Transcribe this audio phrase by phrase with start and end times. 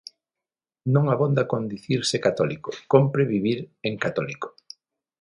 [0.93, 4.47] Non abonda con dicirse católico; cómpre vivir en católico.